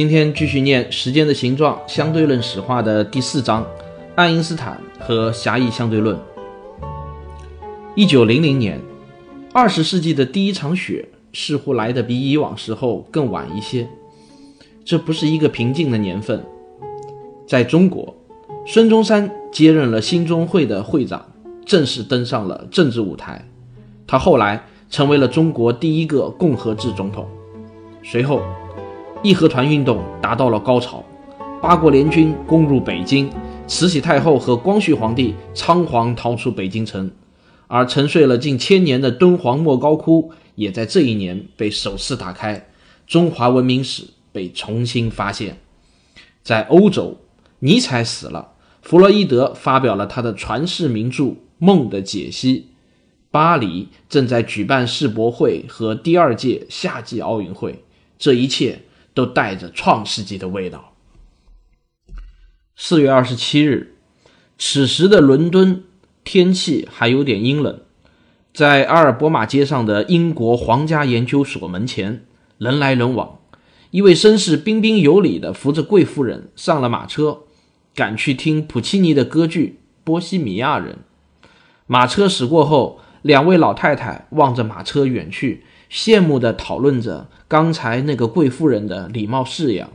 [0.00, 3.66] 今天继续念《时间的形状：相对论史话》的第四章，
[4.14, 6.18] 爱因斯坦和狭义相对论。
[7.94, 8.80] 一九零零年，
[9.52, 13.86] 二十世纪的第一场雪似乎来得比以往时候更晚一些。
[14.86, 16.42] 这不是一个平静的年份。
[17.46, 18.16] 在中国，
[18.64, 21.22] 孙中山接任了兴中会的会长，
[21.66, 23.46] 正式登上了政治舞台。
[24.06, 27.28] 他后来成为了中国第一个共和制总统。
[28.02, 28.40] 随后。
[29.22, 31.04] 义和团运动达到了高潮，
[31.60, 33.28] 八国联军攻入北京，
[33.66, 37.10] 慈禧太后和光绪皇帝仓皇逃出北京城，
[37.66, 42.68] 而沉睡了近千年的敦煌莫高窟也在这一年被首次打开，
[43.06, 45.58] 中华文明史被重新发现。
[46.42, 47.18] 在欧洲，
[47.58, 51.24] 尼采死了，弗洛伊德发表了他的传世名著
[51.58, 52.58] 《梦的解析》，
[53.30, 57.84] 巴黎正在举办世博会和第二届夏季奥运会，
[58.18, 58.80] 这一切。
[59.20, 60.94] 都带着创世纪的味道。
[62.74, 63.96] 四月二十七日，
[64.56, 65.84] 此时的伦敦
[66.24, 67.82] 天气还有点阴冷，
[68.54, 72.24] 在阿尔伯马街上的英国皇家研究所门前，
[72.56, 73.40] 人来人往。
[73.90, 77.40] 一位绅士彬彬有礼地扶着贵夫人上了马车，
[77.94, 80.94] 赶去听普契尼的歌剧《波西米亚人》。
[81.86, 85.64] 马车驶过后，两位老太太望着马车远去。
[85.90, 89.90] 羡慕地讨论着刚才那个贵妇人的礼貌式样，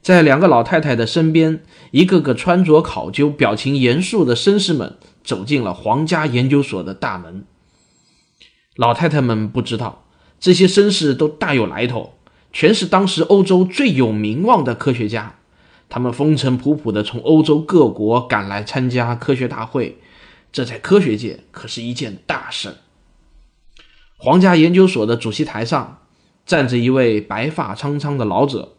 [0.00, 7.44] 在两个老太太的身边，一个个穿着考究、表情严肃的绅士们走进了皇家研究所的大门。
[8.76, 10.06] 老太太们不知道，
[10.40, 12.14] 这些绅士都大有来头，
[12.50, 15.34] 全是当时欧洲最有名望的科学家，
[15.90, 19.98] 他们风尘仆仆地从欧洲各国赶来参加科学大会，
[20.50, 22.76] 这在科学界可是一件大事。
[24.22, 26.02] 皇家研究所的主席台上
[26.44, 28.74] 站着一位白发苍苍的老者，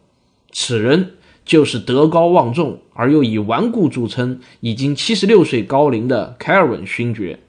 [0.52, 1.14] 此人
[1.44, 7.40] 就是德高望重而又以顽固著称、已经七十六岁高龄的凯尔文勋爵。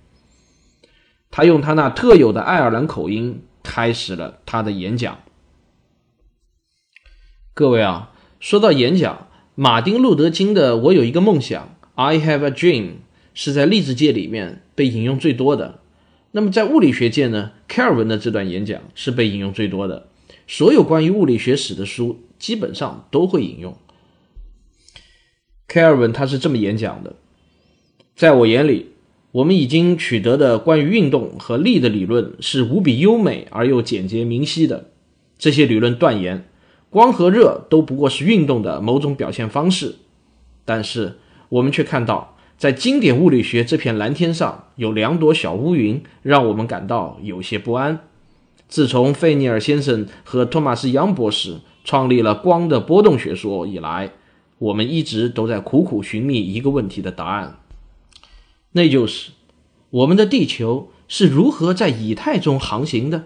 [1.30, 5.18] 他用他那特有的爱尔兰口音开始了他的演讲。
[7.52, 12.92] 各位啊，说到演讲，马丁·路德·金的“我有一个梦想 ”（I have a dream）
[13.34, 15.80] 是在励志界里面被引用最多的。
[16.34, 20.08] 那么在物理学界呢，凯尔文的这段演讲是被引用最多的。
[20.46, 23.76] 所有关于物理学史的书基本上都会引用。
[25.68, 27.16] 凯尔文他是这么演讲的：
[28.16, 28.92] 在我眼里，
[29.32, 34.90] 我们已经取得的关于运动和力的理论是无比优美而又简洁明晰的。
[35.38, 36.48] 这些理论断言，
[36.88, 39.96] 光和热都不过是运动的某种表现方式。
[40.64, 41.18] 但是
[41.50, 42.31] 我们却看到。
[42.62, 48.04] 在经典物理学这片蓝天上，有两朵小乌云，让我们感到有些不安。
[48.68, 54.12] 自从费尼尔先生和托马斯·杨博士创立了光的波动学说以来，
[54.60, 57.58] 我们一直都在苦苦寻觅一个问题的答案，
[58.70, 59.32] 那就是
[59.90, 63.24] 我们的地球是如何在以太中航行的？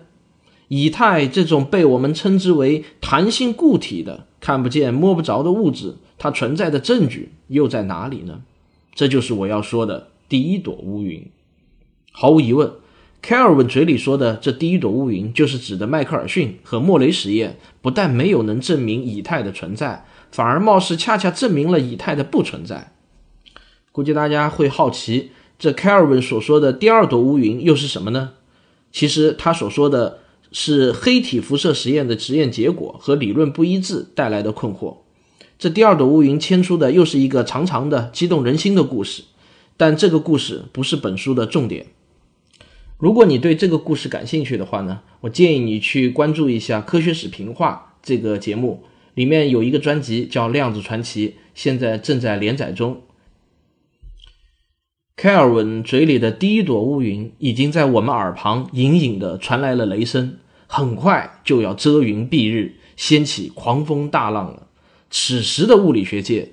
[0.69, 8.41] 以太这种被我们称之为弹性固体的、看不见摸不着的物质，它存在的证据又在哪里呢？
[8.96, 11.30] 这就是我要说的第一朵乌云。
[12.10, 12.72] 毫无疑问，
[13.20, 22.94] 凯尔文嘴里说的这第一朵乌云，就是指的迈克尔逊和莫雷实验，不但没有能证明以太的存在，反而貌似恰恰证明了以太的不存在。
[23.92, 28.32] 估计大家会好奇，这凯尔文所说的第二朵乌云又是什么呢？
[28.90, 30.20] 其实他所说的
[30.52, 34.96] 是黑体辐射实验的实验结果和理论不一致带来的困惑。
[35.58, 39.25] 这第二朵乌云牵出的又是一个长长的、激动人心的故事，
[39.76, 41.87] 但这个故事不是本书的重点。
[42.99, 53.02] 如果你对这个故事感兴趣的话呢，我建议你去关注一下《科学史评话》这个节目，里面有一个专辑叫《量子传奇》，现在正在连载中。
[55.17, 60.37] 凯尔文嘴里的第一朵乌云已经在我们耳旁隐隐的传来了雷声，
[60.67, 64.65] 很快就要遮云蔽日，掀起狂风大浪了。
[65.18, 66.50] 此时的物理学界，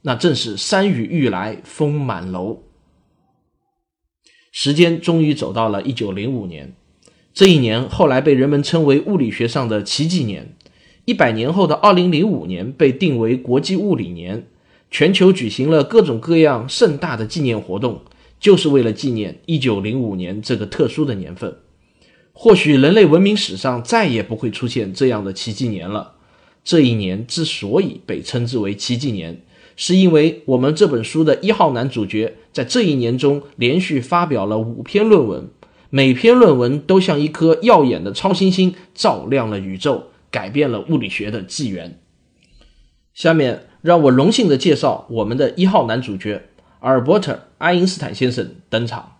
[0.00, 2.62] 那正是山雨欲来风满楼。
[4.50, 6.74] 时间终于走到了一九零五年，
[7.34, 10.56] 这一年后来被人们称为物理学上的奇迹年。
[11.04, 14.46] 一百年后的二零零五年被定为国际物理年，
[14.90, 18.00] 全球举行了各种各样盛大的纪念活动，
[18.40, 21.58] 就是为了纪念一九零五年这个特殊的年份。
[22.32, 26.14] 或许人类文明史上再也不会出现这样的奇迹年了。
[26.66, 29.40] 这一年之所以被称之为奇迹年，
[29.76, 35.48] 是因为我们这本书的一号男主角在这一年中连续发表了五篇论文。
[35.90, 42.00] 每篇论文都像一颗耀眼的超新星，照亮了宇宙，改变了物理学的纪元。
[43.14, 46.42] 下面让我荣幸地介绍我们的一号男主角
[46.80, 49.18] 阿尔伯特·爱因斯坦先生登场。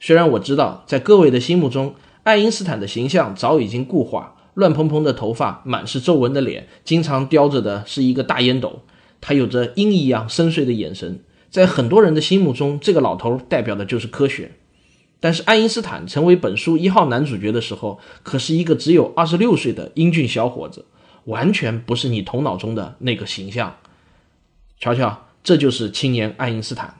[0.00, 1.94] 虽然我知道，在各位的心目中，
[2.24, 8.82] 爱因斯坦的形象早已经固化，乱蓬蓬的头发，满是皱纹的脸，经常叼着的是一个大烟斗。
[9.20, 14.52] 他有着鹰一样深邃的眼神，在很多人的心目中，这个老头代表的就是科学。
[15.20, 20.84] 但是爱因斯坦成为本书一号男主角的时候，可是一个只有二十六岁的英俊小伙子，
[21.26, 23.76] 完全不是你头脑中的那个形象。
[24.80, 26.96] 瞧瞧，这就是青年爱因斯坦！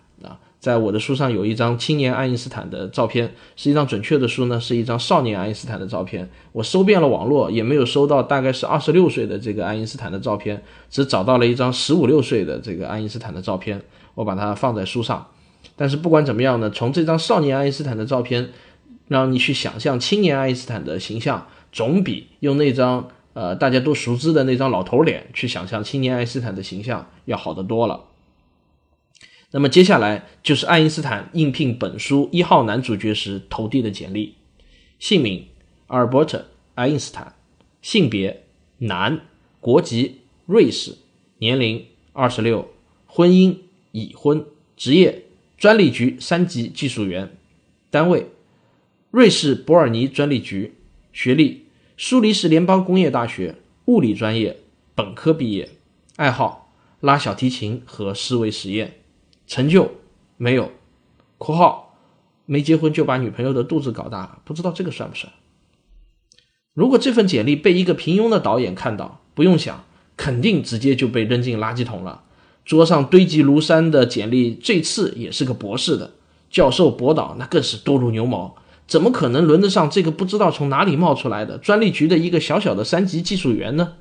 [0.63, 3.27] 在我的书上有一张青年爱因斯坦的照片，
[3.57, 6.31] 实际上准确的说呢，是一张少年爱因斯坦的照片。
[6.53, 13.83] 我搜遍了网络，也没有搜到大概是二十六岁的这个爱因斯坦的照片，只找到了一张十五六岁的这个爱因斯坦的照片，
[14.15, 15.27] 我把它放在书上。
[15.75, 18.51] 但是不管怎么样呢，从这张少年爱因斯坦的照片，
[19.09, 27.99] 让你去想象青年爱因斯坦的形象，总比用那张呃大家都熟知的那张老头脸去想象青年爱因斯坦的形象要好得多了。
[29.53, 34.35] 那么接下来就是爱因斯坦应聘本书一号男主角时投递的简历：
[34.99, 35.47] 姓名
[35.87, 36.39] 阿尔伯特·
[36.75, 37.35] 爱因斯坦，
[37.81, 38.45] 性别
[38.79, 39.21] 男，
[39.61, 40.97] 国籍瑞士，
[41.39, 42.69] 年龄二十六，
[43.07, 43.57] 婚姻
[43.93, 44.45] 已婚，
[44.77, 45.23] 职业。
[45.59, 47.37] 专利局三级技术员，
[47.89, 48.27] 单位
[49.13, 50.75] 瑞士伯尔尼专利局，
[51.13, 51.67] 学历
[51.97, 53.55] 苏黎世联邦工业大学
[53.85, 54.59] 物理专业
[54.97, 55.69] 本科毕业，
[56.17, 59.02] 爱好拉小提琴和思维实验，
[59.53, 59.93] 成就
[60.39, 60.73] 没有
[61.37, 61.95] （括号
[62.47, 65.31] 没结婚就把女朋友的肚子搞大，不知道这个算不算）。
[66.73, 69.85] 如果这份简历被一个平庸的导演看到，不用想，
[70.17, 72.23] 肯定直接就被扔进垃圾桶了。
[72.65, 76.15] 桌上堆积如山的简历，最次也是个博士的
[76.49, 78.57] 教授，博导那更是多如牛毛，
[78.87, 83.97] 怎么可能轮得上这个不知道从哪里冒出来的专利局的一个小小的三级技术员呢？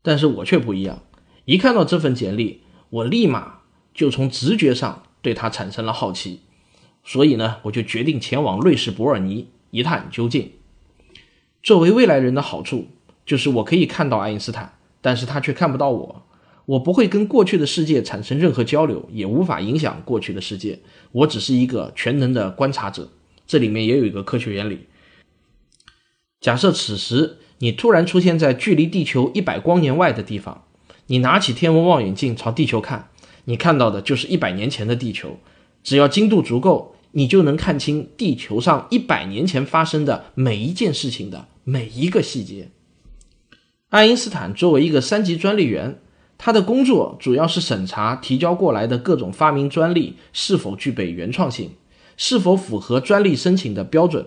[0.00, 1.02] 但是我却不一样，
[1.44, 3.58] 一看到这份简历，我立马
[3.94, 6.40] 就从直觉上对他产生了好奇，
[7.04, 10.50] 所以呢，我就决定前往瑞士伯尔尼一探究竟。
[11.62, 12.88] 作为未来人的好处
[13.24, 16.26] 就是我可以看到爱因斯坦，但是他却看不到我。
[16.66, 20.80] 我不会跟过去的世界产生任何交流，也无法影响过去的世界。
[21.12, 23.10] 我只是一个全能的观察者。
[23.46, 24.86] 这里面也有一个科学原理：
[26.40, 30.64] 假设此时你突然出现在距离地球一百光年外的地方，
[31.08, 33.10] 你拿起天文望远镜朝地球看，
[33.44, 35.38] 你看到的就是一百年前的地球。
[35.82, 42.68] 只要精度足够，你就能看清地球上一百年前发生的每一件事情的每一个细节。
[43.90, 45.98] 爱因斯坦作为一个三级专利员。
[46.36, 51.70] 他的工作主要是审查提交过来的各种发明专利是否具备原创性，
[52.16, 54.26] 是否符合专利申请的标准。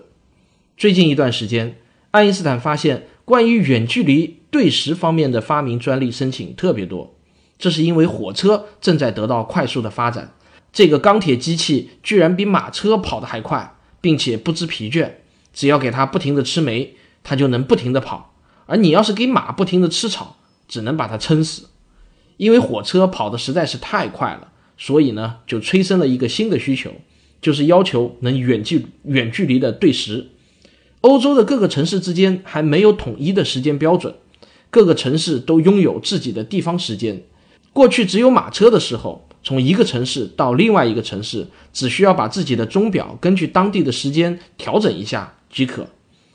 [0.77, 1.75] 最近一段时间，
[2.11, 7.13] 爱因斯坦发现关于远距离对时方面的发明专利申请特别多，
[7.59, 10.33] 这是因为火车正在得到快速的发展。
[10.71, 15.11] 这个钢铁机器居然比马车跑得还快，并且不知疲倦。
[15.53, 18.31] 只要给它不停地吃煤，它就能不停地跑；
[18.67, 20.37] 而你要是给马不停地吃草，
[20.67, 21.69] 只能把它撑死。
[22.35, 26.91] 因为火车跑得实在是太快了，所以呢，就催生了一个新的需求，
[27.41, 30.27] 就是要求能远距远距离的对时。
[31.01, 34.13] 欧洲的各个城市之间还没有统一的时间标准，
[34.69, 37.23] 各个城市都拥有自己的地方时间。
[37.77, 45.85] 过去只有马车的时候，从一个城市到另外一个城市，只需要把自己的钟表根据当地的时间调整一下即可，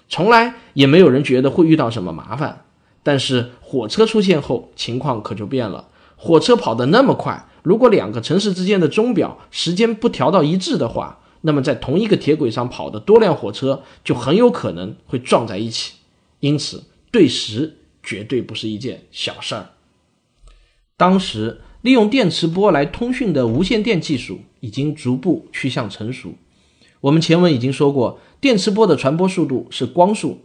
[0.09, 2.63] 从来也没有人觉得会遇到什么麻烦。
[3.03, 5.89] 但是火车出现后，情况可就变了。
[6.15, 15.95] 火车跑得那么快，如果两个城市之间的钟表时间不调到一致的话，那么在同一个铁轨上跑的多辆火车就很有可能会撞在一起。
[16.39, 19.71] 因此，对时绝对不是一件小事儿。
[21.03, 26.35] 当时利用电磁波来通讯的无线电技术已经逐步趋向成熟。
[27.01, 30.43] 我们前文已经说过，电磁波的传播速度是光速。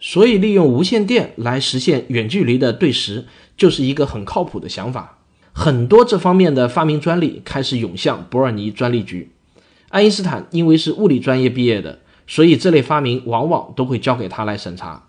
[0.00, 5.20] 所以，利用无线电来实现远距离的对时，就是一个很靠谱的想法。
[5.52, 9.30] 很多这方面的发明专利开始涌向伯尔尼专利局。
[9.90, 15.06] 爱因斯坦因为是物理专业毕业的，所以这类发明往往都会交给他来审查。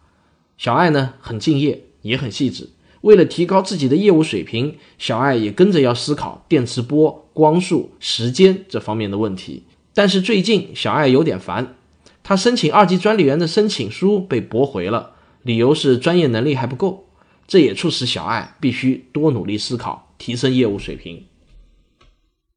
[0.59, 2.69] 小爱呢很敬业，也很细致。
[3.05, 9.65] 为了提高自己的业务水平，小爱也跟着要思考电磁波、光速、时间这方面的问题。
[9.93, 11.75] 但是最近小爱有点烦，
[12.23, 15.11] 他申请二级专利员的申请书被驳回了，
[15.43, 17.05] 理由是专业能力还不够。
[17.47, 21.25] 这也促使小爱必须多努力思考，提升业务水平。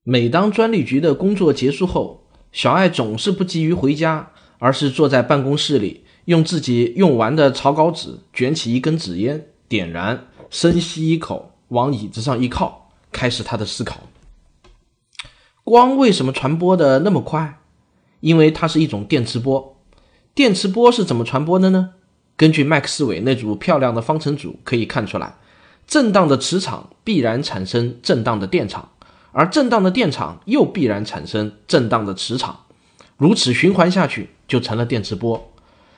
[0.02, 10.27] 每当专利局的工作结束后，小爱总是不急于回家，而是坐在办公室里，用自己用完的草稿纸卷起一根纸烟，点燃。
[10.50, 14.00] 深吸一口，往椅子上一靠，开始他的思考。
[15.64, 17.58] 光为什么传播的那么快？
[18.20, 19.76] 因为它是一种电磁波。
[20.34, 21.90] 电磁波是怎么传播的呢？
[22.36, 25.34] 根据麦克斯韦那组漂亮的方程组可以看出来，
[25.86, 28.90] 震荡的磁场必然产生震荡的电场，
[29.32, 32.60] 而震荡的电场又必然产生震荡的磁场，
[33.16, 35.52] 如此循环下去就成了电磁波。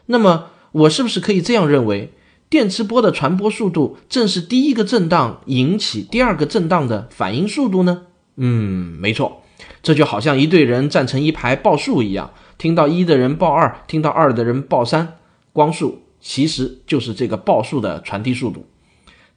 [0.06, 2.12] 那么，我是不是可以这样认为？
[2.50, 8.06] 电磁波的传播速度正是第一个震荡引起第二个震荡的反应速度呢？
[8.34, 9.42] 嗯，没错，
[9.84, 15.16] 这就好像一队人站成一排报数一样，听到一的人报二，听到二的人报三，
[15.52, 18.66] 光速其实就是这个报数的传递速度。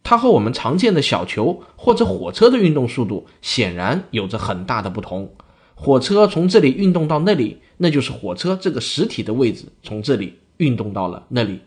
[0.01, 5.31] 它和我们常见的小球或者火车的运动速度显然有着很大的不同。
[5.75, 11.59] 火车从这里运动到那里，那就是火车这个实体的位置从这里运动到了那里。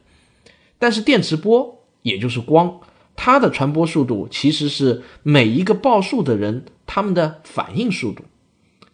[0.87, 2.79] 但是电磁波，也就是光，
[3.17, 8.23] 它的传播速度其实是每一个报数的人他们的反应速度。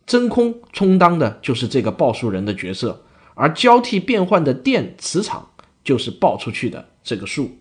[0.06, 5.50] 真空充当的就是这个报数人的角色，而交替变换的电磁场
[5.84, 7.58] 就是报出去的这个数。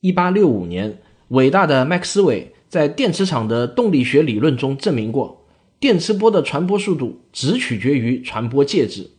[0.00, 5.46] 一八六五年，伟大的麦克斯韦在电磁场的动力学理论中证明过，
[5.78, 9.10] 电磁波的传播速度只取决于传播介质。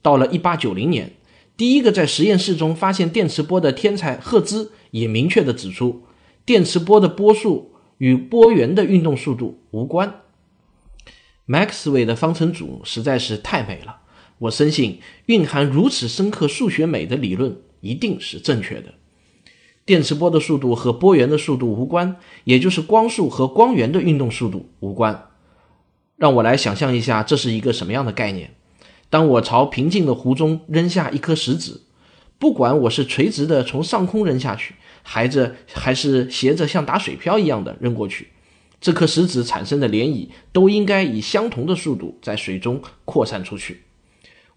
[0.00, 1.14] 到了一八九零年。
[1.60, 6.04] 第一个在实验室中发现电磁波的天才赫兹也明确地指出，
[6.46, 10.22] 电磁波的波速与波源的运动速度无关。
[11.44, 13.98] 麦克斯韦的方程组实在是太美了，
[14.38, 18.94] 我深信蕴含如此深刻数学美的理论一定是正确的。
[19.84, 25.26] 电磁波的速度和波源的速度无关，也就是光速和光源的运动速度无关。
[26.16, 28.54] 让我来想象一下，这是一个什么样的概念？
[29.10, 31.82] 当我朝平静的湖中扔下一颗石子，
[32.38, 38.28] 不管我是垂直的从上空扔下去，还着还是斜着像打水漂一样的扔过去，
[38.80, 43.82] 这颗石子产生的涟漪都应该以相同的速度在水中扩散出去。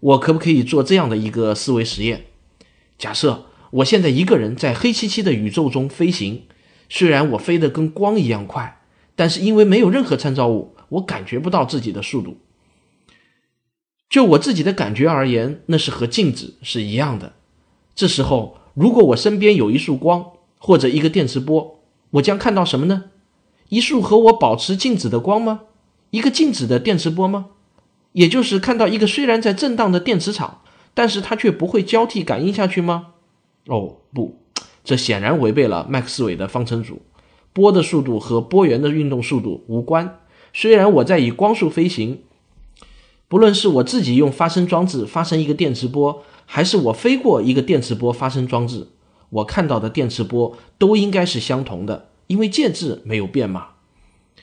[0.00, 2.26] 我可不可以做这样的一个思维实验？
[2.96, 6.42] 假设我现在一个人在黑漆漆的宇宙中飞行，
[6.88, 8.80] 虽然我飞得跟光一样快，
[9.16, 12.36] 但是因为没有任何参照物，我感觉不到自己的速度。
[14.14, 17.32] 就我自己的感觉而言，那是和静止是一样的。
[17.96, 20.24] 这时候，如果我身边有一束光
[20.56, 21.80] 或者一个电磁波，
[22.12, 23.06] 我将看到什么呢？
[23.70, 25.62] 一束和我保持静止的光吗？
[26.10, 27.46] 一个静止的电磁波吗？
[28.12, 30.60] 也就是看到一个虽然在震荡的电磁场，
[30.94, 33.14] 但是它却不会交替感应下去吗？
[33.66, 34.38] 哦，不，
[34.84, 37.02] 这显然违背了麦克斯韦的方程组。
[37.52, 40.20] 波的速度和波源的运动速度无关。
[40.52, 42.22] 虽然我在以光速飞行。
[43.34, 48.86] 不论是我自己用发声装置发生一个电磁波，还是我飞过一个电磁波发声装置，
[49.28, 53.70] 我看到的电磁波都应该是相同的，因为介质没有变嘛。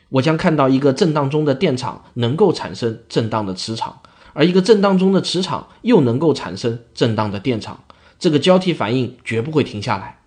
[0.10, 4.02] 我将看到一个震荡中的电场能够产生震荡的磁场，
[4.34, 7.86] 而一个震荡中的磁场又能够产生震荡的电场，
[8.20, 10.20] 这个交替反应绝不会停下来。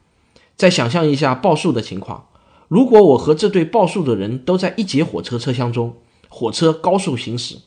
[0.56, 2.28] 再想象一下报数的情况，
[2.68, 5.96] 如果我和这对报数的人都在一节火车车厢中，
[6.30, 7.58] 火车高速行驶。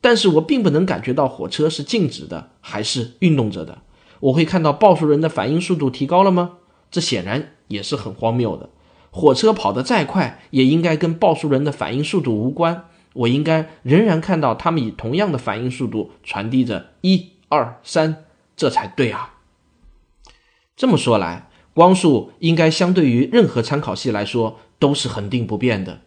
[0.00, 3.78] 但是我并不能感觉到火车是静止的还是运动着的。
[4.20, 6.58] 我会看到报数人的反应速度提高了吗？
[6.90, 8.70] 这显然也是很荒谬的。
[9.10, 12.84] 火车跑得再快，也应该跟报数人的反应速度无关。
[13.14, 18.24] 我应该仍然看到他们以同样的反应速度传递着一二三，
[18.56, 19.34] 这才对啊。
[20.76, 26.02] 这么说来，光速应该相对于任何参考系来说都是恒定不变的。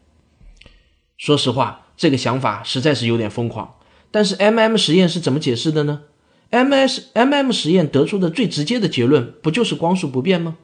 [1.18, 3.76] 说实话，这个想法实在是有点疯狂。
[4.12, 6.02] 但是 M M 实验是怎么解释的呢
[6.50, 10.58] ？M S M M 实验得出的最直接的结论不就是光速不变吗？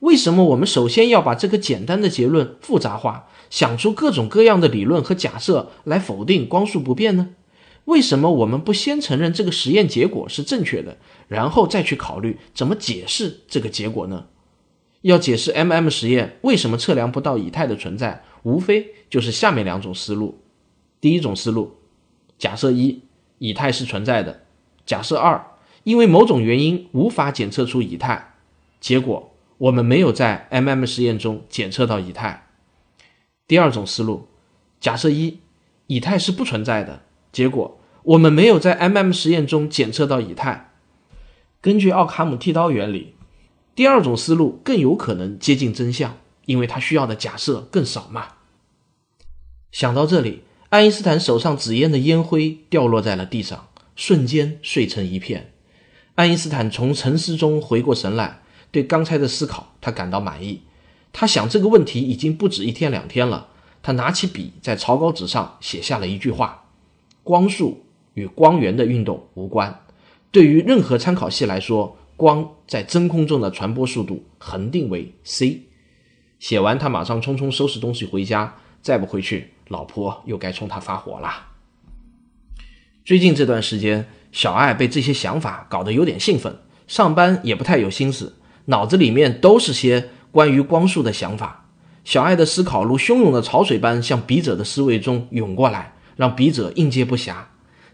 [0.00, 7.30] 为什么我们首先要把这个简单的结论复杂化，想出各种各样的理论和假设来否定光速不变呢？
[7.86, 14.26] 为什么我们不先承认这个实验结果是正确的，然后再去考虑怎么解释这个结果呢？
[15.00, 20.38] 要解释 M M 实验为什么测量不到以太的存在，无非就是下面两种思路。
[21.00, 21.79] 第一种思路。
[22.40, 23.02] 假设一，
[23.36, 24.44] 以太是存在的。
[24.86, 25.44] 假设二，
[25.84, 28.32] 因为某种原因无法检测出以太。
[28.80, 32.46] 结果我们没有在 M·M 实验中检测到以太。
[33.46, 34.26] 第二种思路，
[34.80, 35.40] 假设一，
[35.86, 40.72] 以太是不存在的，结果我们没有在 M·M 实验中检测到以太。
[41.60, 43.14] 根据奥卡姆剃刀原理，
[43.74, 46.16] 第二种思路更有可能接近真相，
[46.46, 48.28] 因为它需要的假设更少嘛。
[49.70, 55.52] 想到这里，爱因斯坦手上纸烟的烟灰掉落在了地上，瞬间碎成一片。
[56.14, 60.62] 爱因斯坦从沉思中回过神来，对刚才的思考他感到满意。
[61.12, 63.48] 他想这个问题已经不止一天两天了。
[63.82, 66.68] 他拿起笔，在草稿纸上写下了一句话
[67.24, 67.82] ：“光速
[68.14, 69.82] 与光源的运动无关。”
[70.30, 75.62] 对于任何参考系来说，光在真空中的传播速度恒定为 c。
[76.38, 78.54] 写完，他马上匆匆收拾东西回家。
[78.82, 81.46] 再不回去，老婆又该冲他发火了。
[83.04, 86.58] 最近这段时间，小爱被这些想法搞得有点兴奋，
[86.88, 88.34] 上班也不太有心思，
[88.64, 91.68] 脑子里面都是些关于光速的想法。
[92.02, 97.34] 小爱的思考如汹涌的潮水般向笔者的思维中涌过来，让笔者应接不暇。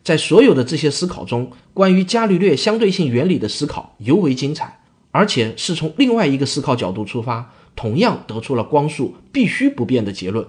[0.03, 4.81] 在所有的这些思考中，关于伽利略相对性原理的思考尤为精彩，
[5.11, 10.47] 而且是从另外一个思考角度出发，同样得出了光速必须不变的结论。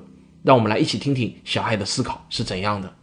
[0.47, 2.95] 让我们来一起听听小爱的思考是怎样的。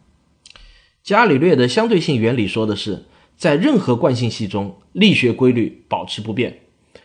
[1.03, 3.05] 伽利略的相对性原理说的是，
[3.37, 6.61] 在任何惯性系中，力学规律保持不变。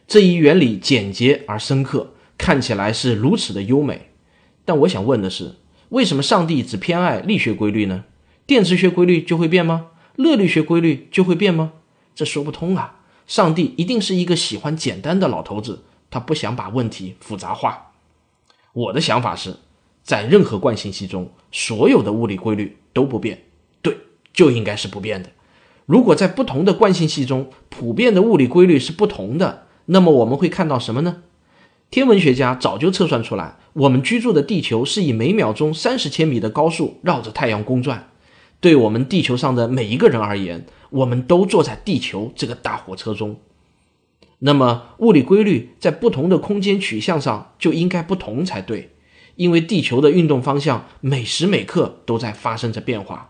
[0.08, 4.12] 这一原理简洁而深刻，看起来是如此的优美。
[4.64, 5.56] 但我想问的是，
[5.90, 8.06] 为什么上帝只偏爱力学规律呢？
[8.48, 9.88] 电磁学规律就会变吗？
[10.16, 11.74] 热力学规律就会变吗？
[12.16, 13.02] 这说不通啊！
[13.28, 17.92] 上帝一定是一个喜欢简单的老头子，他不想把问题复杂化。
[18.72, 19.58] 我的想法是，
[20.10, 23.44] 在任何惯性系中，所有的物理规律都不变，
[23.84, 23.96] 对，
[24.34, 25.30] 就应该是不变的。
[25.86, 31.22] 如果在不同的惯性系中，普遍的物理规律是不同的，那么我们会看到什么呢？
[31.92, 38.10] 天文学家早就测算出来，我们居住的地球是以每秒钟三十千米的高速绕着太阳公转。
[38.60, 43.40] 对我们地球上的每一个人而言，我们都坐在地球这个大火车中。
[44.40, 48.90] 那么，物理规律在不同的空间取向上就应该不同才对，
[49.40, 53.30] 因为地球的运动方向每时每刻都在发生着变化。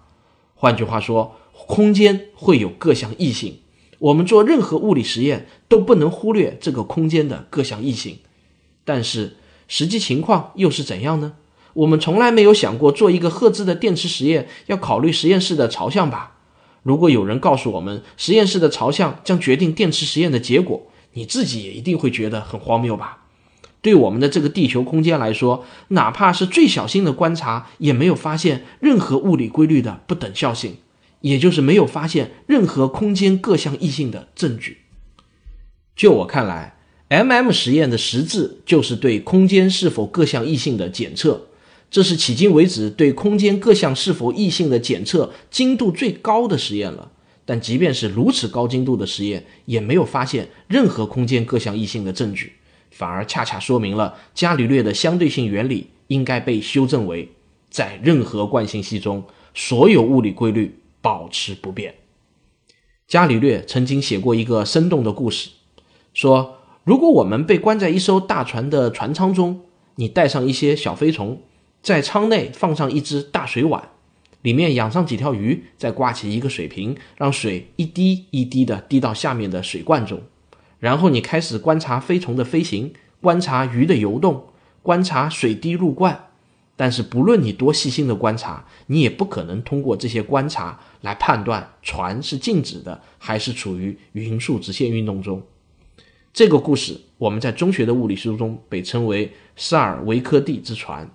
[0.56, 1.36] 换句话说，
[1.68, 3.60] 空间会有各项异性。
[4.00, 8.18] 我们做任何物理实验都不能忽略这个空间的各项异性。
[8.84, 11.34] 但是，实际情况又是怎样呢？
[11.74, 16.38] 我们从来没有想过做一个赫兹的电池实验要考虑实验室的朝向吧？
[16.82, 23.19] 如果有人告诉我们实验室的朝向将决定电池实验的结果，你自己也一定会觉得很荒谬吧？
[23.82, 30.78] 对我们的这个地球空间来说，哪怕是最小心的观察，也没有发现任何物理规律的不等效性，
[31.22, 34.80] 也就是没有发现任何空间各项异性的证据。
[35.96, 41.48] 就我看来，M·M 实验的实质就是对空间是否各项异性的检测。
[41.92, 47.12] 这是迄今为止对空间各项是否异性的检测精度最高的实验了。
[47.46, 52.54] 但即便是如此高精度的实验，也没有发现任何空间各项异性的证据，
[52.92, 57.30] 反而恰恰说明了伽利略的相对性原理应该被修正为：
[57.70, 59.24] 在任何惯性系中，
[59.54, 61.96] 所有物理规律保持不变。
[63.08, 65.50] 伽利略曾经写过一个生动的故事，
[66.14, 69.62] 说如果我们被关在一艘大船的船舱中，
[69.96, 71.42] 你带上一些小飞虫。
[71.82, 73.90] 在舱内放上一只大水碗，
[74.42, 80.22] 里面养上几条鱼，再挂起一个水瓶，让水一滴一滴的滴到下面的水罐中。
[80.80, 84.46] 然后你开始观察飞虫的飞行，观察鱼的游动，
[84.82, 86.28] 观察水滴入罐。
[86.76, 95.44] 但是不论你多细心的观察，你也不可能通过这些观察来判断船是静止的还是处于匀速直线运动中。
[96.32, 101.10] 这个故事我们在中学的物理书中被称为萨尔维科蒂之船。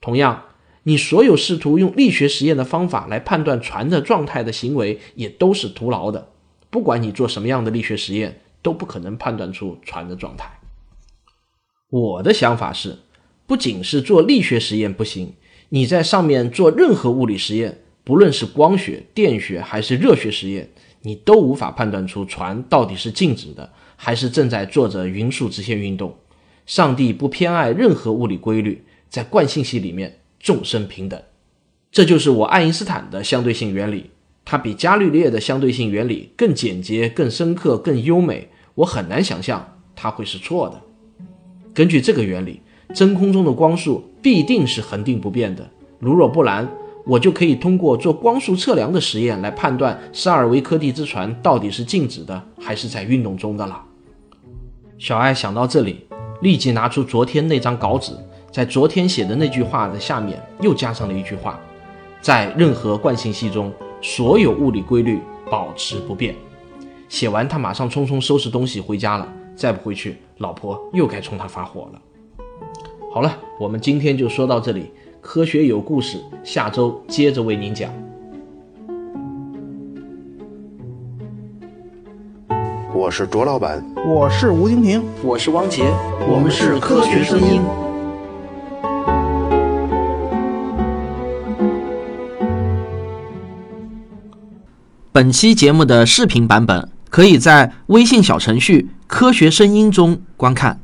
[0.00, 0.44] 同样，
[0.84, 6.28] 你所有试图用力学实验的方法来判断船的状态的行为也都是徒劳的。
[6.70, 10.50] 不管你做什么样的力学实验，都不可能判断出船的状态。
[11.88, 12.98] 我的想法是，
[13.46, 15.34] 不仅是做力学实验不行，
[15.68, 20.68] 你在上面做任何物理实验，不论是光学、电学还是热学实验，
[21.02, 26.12] 你都无法判断出船到底是静止的，还是正在做着匀速直线运动。
[26.66, 28.84] 上帝不偏爱任何物理规律。
[29.08, 31.22] 在惯性系里面，众生平等，
[31.92, 34.10] 这就是我爱因斯坦的相对性原理。
[34.44, 38.48] 它比伽利略的相对性原理更简洁、更深刻、更优美。
[38.76, 40.80] 我很难想象它会是错的。
[41.74, 42.60] 根据这个原理，
[42.94, 45.68] 真空中的光速必定是恒定不变的。
[45.98, 46.68] 如若不然，
[47.06, 53.82] 我就可以通过做光速测量的实验来判断萨尔维科蒂之船到底是静止的还是在运动中的了。
[54.98, 56.06] 小爱想到这里，
[56.42, 58.12] 立即拿出昨天那张稿纸，
[58.50, 61.58] 在昨天写的那句话的下面又加上了一句话：
[62.20, 66.34] 在任何惯性系中，所有物理规律保持不变。
[67.08, 69.26] 写完，他马上匆匆收拾东西回家了。
[69.54, 72.00] 再不回去，老婆又该冲他发火了。
[73.10, 74.90] 好了，我们今天就说到这里。
[75.22, 77.90] 科学有故事，下周接着为您讲。
[82.94, 85.84] 我是卓老板，我是吴京平，我是汪杰，
[86.28, 87.62] 我们是科学声音。
[95.12, 100.82] 本期节目的视频版本可以在微信小程序“科学声音”中观看。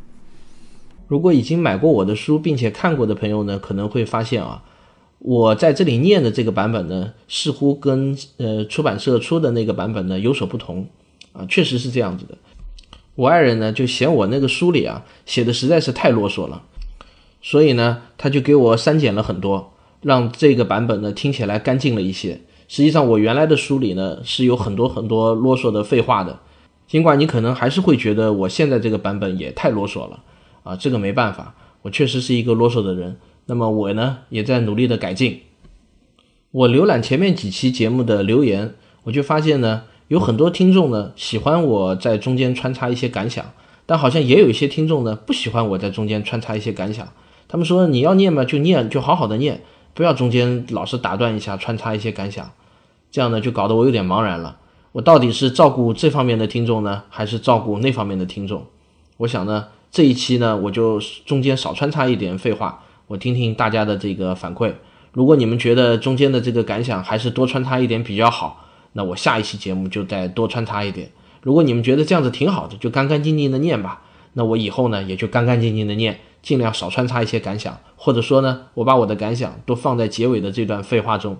[1.06, 4.62] 如果已经买过我的书并且看过的朋友呢，可能会发现啊，
[5.18, 10.88] 我在这里念的这个版本呢，似乎跟呃出版社出的那个版本呢有所不同
[11.34, 12.38] 啊，确实是这样子的。
[13.14, 16.62] 我爱人呢就嫌我那个书里啊写的实在是太啰嗦了，
[17.42, 22.40] 所以呢他就给我删减了很多，让这个版本呢听起来干净了一些。
[22.68, 26.40] 实际上我原来的书里呢是有很多很多啰嗦的废话的，
[26.86, 30.20] 尽管你可能还是会觉得我现在这个版本也太啰嗦了。
[30.62, 33.16] 啊，这个没办法，我确实是一个啰嗦的人。
[33.46, 35.40] 那么我呢，也在努力的改进。
[36.52, 43.44] 我浏览前面几期节目的留言，我就发现呢，有很多听众呢喜欢我在中间穿插一些感想，
[43.86, 47.08] 但好像也有一些听众呢不喜欢我在中间穿插一些感想。
[47.48, 49.62] 他们说你要念嘛就念，就好好的念，
[49.94, 52.50] 不要中间老是打断一下穿插一些感想，
[53.10, 54.58] 这样呢就搞得我有点茫然了。
[54.92, 58.66] 我到底是照顾这方面的听众呢，还是照顾那方面的听众？
[59.18, 59.68] 我想呢。
[59.94, 64.72] 这一期呢，我就中间少穿插一点废话，我听听大家的这个反馈。
[65.12, 71.10] 如果你们觉得中间的这个感想还是多穿插一点比较好，那我下一期节目就再多穿插一点。
[71.42, 74.00] 如果你们觉得这样子挺好的，就干干净净的念吧，
[74.34, 81.36] 那我以后呢也就干干净净的念，尽量少穿插一些感想，或者说呢，我把我的感想都放在结尾的这段废话中。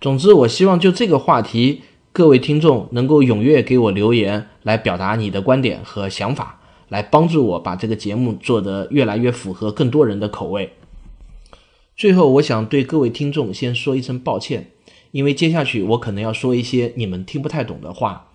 [0.00, 6.60] 总之，我希望就这个话题，各位听众能够踊跃给我留言，来表达你的观点和想法。
[6.90, 10.74] 来帮助我把这个节目做得越来越符合更多人的口味。
[11.96, 14.70] 最后，我想对各位听众先说一声抱歉，
[15.10, 18.28] 因为接下去我可能要说一些你们听不太懂的话。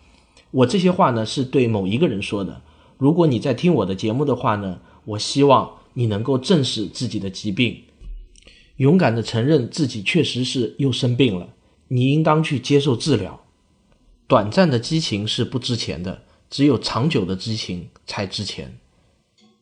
[0.52, 2.62] 我这些话呢是对某一个人说的。
[3.00, 7.84] 如果你在听我的节目的话呢，我希望你能够正视自己的疾病，
[8.76, 11.54] 勇敢地承认自己确实是又生病了。
[11.88, 13.40] 你应当去接受治疗。
[14.28, 16.24] 短暂的激情是不值钱的。
[16.50, 18.80] 只有长久的激情才值钱。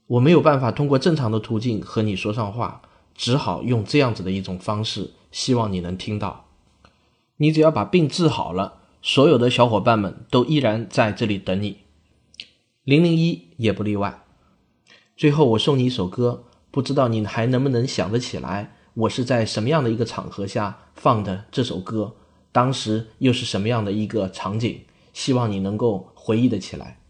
[0.08, 2.82] 我没有办法通过正常的途径和你说上话，
[3.14, 6.46] 只好用这样子的一种方式，希望你能听到。
[7.36, 11.80] 你只要把病治好了，所有的小伙伴们都依然在这里等你，
[12.88, 14.24] 零零一也不例外。
[15.18, 22.16] 最后，我送你一首歌，不知道你还能不能想得起来，我是在什么样的一个场合下放的这首歌，
[22.54, 24.80] 当时又是什么样的一个场景？
[25.12, 27.02] 希望你能够回忆得起来。